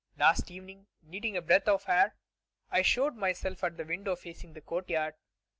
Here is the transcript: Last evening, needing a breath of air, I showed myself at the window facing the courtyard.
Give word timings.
Last 0.17 0.49
evening, 0.49 0.87
needing 1.03 1.37
a 1.37 1.43
breath 1.43 1.67
of 1.67 1.85
air, 1.87 2.15
I 2.71 2.81
showed 2.81 3.13
myself 3.15 3.63
at 3.63 3.77
the 3.77 3.85
window 3.85 4.15
facing 4.15 4.53
the 4.53 4.61
courtyard. 4.61 5.13